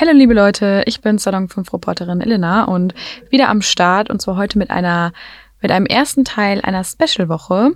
[0.00, 2.94] Hallo liebe Leute, ich bin Salon 5 Reporterin Elena und
[3.28, 5.12] wieder am Start und zwar heute mit einer
[5.60, 7.72] mit einem ersten Teil einer Special Woche.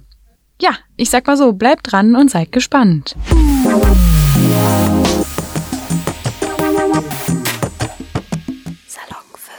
[0.59, 3.15] Ja, ich sag mal so, bleibt dran und seid gespannt.
[8.86, 9.52] Salon 5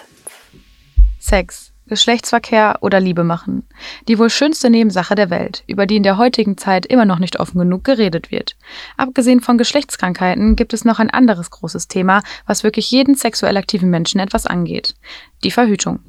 [1.19, 3.67] Sex Geschlechtsverkehr oder Liebe machen.
[4.07, 7.39] Die wohl schönste Nebensache der Welt, über die in der heutigen Zeit immer noch nicht
[7.39, 8.55] offen genug geredet wird.
[8.97, 13.89] Abgesehen von Geschlechtskrankheiten gibt es noch ein anderes großes Thema, was wirklich jeden sexuell aktiven
[13.89, 14.95] Menschen etwas angeht.
[15.43, 15.99] Die Verhütung.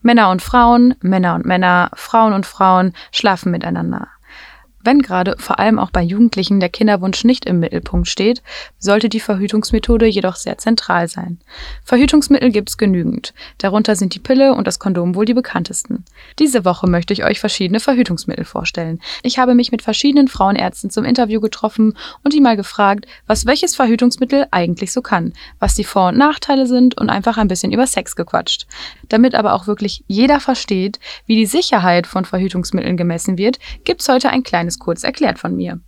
[0.00, 4.08] Männer und Frauen, Männer und Männer, Frauen und Frauen schlafen miteinander.
[4.86, 8.40] Wenn gerade vor allem auch bei Jugendlichen der Kinderwunsch nicht im Mittelpunkt steht,
[8.78, 11.40] sollte die Verhütungsmethode jedoch sehr zentral sein.
[11.82, 13.34] Verhütungsmittel gibt es genügend.
[13.58, 16.04] Darunter sind die Pille und das Kondom wohl die bekanntesten.
[16.38, 19.00] Diese Woche möchte ich euch verschiedene Verhütungsmittel vorstellen.
[19.24, 23.74] Ich habe mich mit verschiedenen Frauenärzten zum Interview getroffen und die mal gefragt, was welches
[23.74, 27.88] Verhütungsmittel eigentlich so kann, was die Vor- und Nachteile sind und einfach ein bisschen über
[27.88, 28.68] Sex gequatscht.
[29.08, 34.30] Damit aber auch wirklich jeder versteht, wie die Sicherheit von Verhütungsmitteln gemessen wird, gibt's heute
[34.30, 35.80] ein kleines ganz kurz erklärt von mir.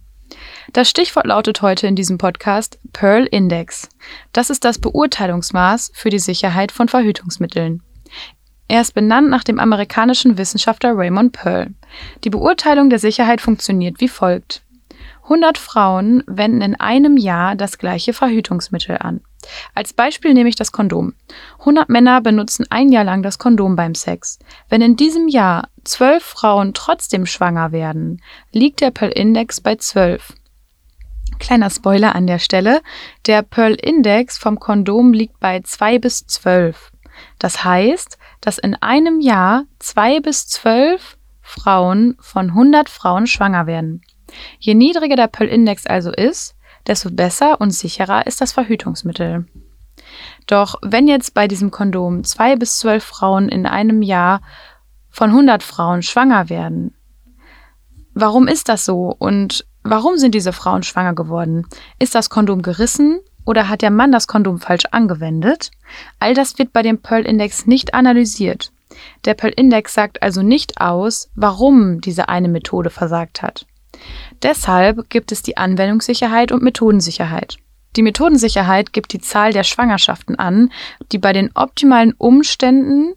[0.73, 3.89] Das Stichwort lautet heute in diesem Podcast Pearl Index.
[4.33, 7.83] Das ist das Beurteilungsmaß für die Sicherheit von Verhütungsmitteln.
[8.69, 11.75] Er ist benannt nach dem amerikanischen Wissenschaftler Raymond Pearl.
[12.25, 14.63] Die Beurteilung der Sicherheit funktioniert wie folgt.
[15.29, 19.21] 100 Frauen wenden in einem Jahr das gleiche Verhütungsmittel an.
[19.75, 21.13] Als Beispiel nehme ich das Kondom.
[21.61, 24.39] 100 Männer benutzen ein Jahr lang das Kondom beim Sex.
[24.71, 30.33] Wenn in diesem Jahr 12 Frauen trotzdem schwanger werden, liegt der Pearl-Index bei 12.
[31.39, 32.81] Kleiner Spoiler an der Stelle.
[33.27, 36.91] Der Pearl-Index vom Kondom liegt bei 2 bis 12.
[37.39, 44.03] Das heißt, dass in einem Jahr 2 bis 12 Frauen von 100 Frauen schwanger werden.
[44.59, 46.55] Je niedriger der Pearl-Index also ist,
[46.87, 49.47] desto besser und sicherer ist das Verhütungsmittel.
[50.47, 54.41] Doch wenn jetzt bei diesem Kondom zwei bis zwölf Frauen in einem Jahr
[55.11, 56.95] von 100 Frauen schwanger werden,
[58.15, 61.67] warum ist das so und warum sind diese Frauen schwanger geworden?
[61.99, 65.71] Ist das Kondom gerissen oder hat der Mann das Kondom falsch angewendet?
[66.19, 68.73] All das wird bei dem Pearl-Index nicht analysiert.
[69.25, 73.67] Der Pearl-Index sagt also nicht aus, warum diese eine Methode versagt hat.
[74.43, 77.57] Deshalb gibt es die Anwendungssicherheit und Methodensicherheit.
[77.97, 80.71] Die Methodensicherheit gibt die Zahl der Schwangerschaften an,
[81.11, 83.15] die bei den optimalen Umständen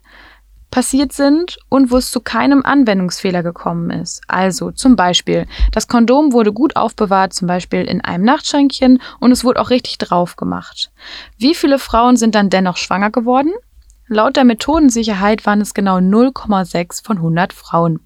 [0.72, 4.22] passiert sind und wo es zu keinem Anwendungsfehler gekommen ist.
[4.28, 9.44] Also zum Beispiel, das Kondom wurde gut aufbewahrt, zum Beispiel in einem Nachtschränkchen und es
[9.44, 10.92] wurde auch richtig drauf gemacht.
[11.38, 13.52] Wie viele Frauen sind dann dennoch schwanger geworden?
[14.08, 18.00] Laut der Methodensicherheit waren es genau 0,6 von 100 Frauen.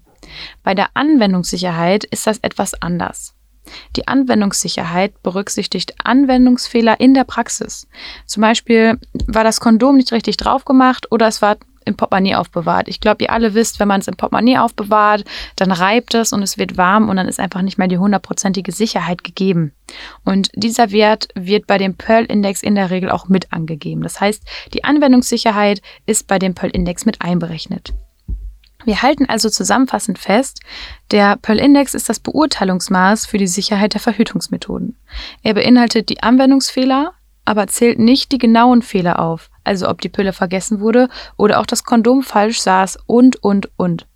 [0.62, 3.34] Bei der Anwendungssicherheit ist das etwas anders.
[3.96, 7.88] Die Anwendungssicherheit berücksichtigt Anwendungsfehler in der Praxis.
[8.24, 11.56] Zum Beispiel war das Kondom nicht richtig drauf gemacht oder es war
[11.86, 12.88] im Portemonnaie aufbewahrt.
[12.88, 16.42] Ich glaube, ihr alle wisst, wenn man es im Portemonnaie aufbewahrt, dann reibt es und
[16.42, 19.72] es wird warm und dann ist einfach nicht mehr die hundertprozentige Sicherheit gegeben.
[20.24, 24.02] Und dieser Wert wird bei dem Pearl-Index in der Regel auch mit angegeben.
[24.02, 24.42] Das heißt,
[24.74, 27.94] die Anwendungssicherheit ist bei dem Pearl-Index mit einberechnet.
[28.86, 30.60] Wir halten also zusammenfassend fest,
[31.10, 34.96] der Pearl-Index ist das Beurteilungsmaß für die Sicherheit der Verhütungsmethoden.
[35.42, 37.12] Er beinhaltet die Anwendungsfehler,
[37.44, 41.66] aber zählt nicht die genauen Fehler auf, also ob die Pille vergessen wurde oder auch
[41.66, 44.06] das Kondom falsch saß und, und, und.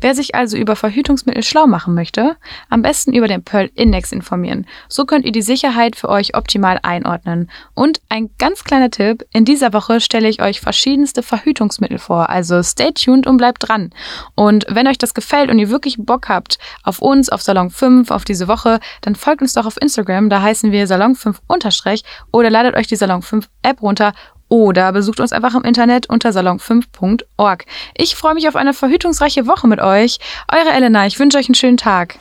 [0.00, 2.36] Wer sich also über Verhütungsmittel schlau machen möchte,
[2.70, 4.66] am besten über den Pearl Index informieren.
[4.88, 7.50] So könnt ihr die Sicherheit für euch optimal einordnen.
[7.74, 12.62] Und ein ganz kleiner Tipp, in dieser Woche stelle ich euch verschiedenste Verhütungsmittel vor, also
[12.62, 13.90] stay tuned und bleibt dran.
[14.34, 18.10] Und wenn euch das gefällt und ihr wirklich Bock habt auf uns, auf Salon 5,
[18.10, 22.04] auf diese Woche, dann folgt uns doch auf Instagram, da heißen wir Salon 5 unterstrich
[22.32, 24.12] oder ladet euch die Salon 5 App runter
[24.48, 27.64] oder besucht uns einfach im Internet unter salon5.org.
[27.96, 30.18] Ich freue mich auf eine verhütungsreiche Woche mit euch.
[30.52, 32.18] Eure Elena, ich wünsche euch einen schönen Tag.